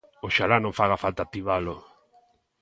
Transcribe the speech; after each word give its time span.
¡Oxalá 0.27 0.57
non 0.61 0.77
faga 0.79 1.01
falta 1.03 1.19
activalo! 1.23 1.75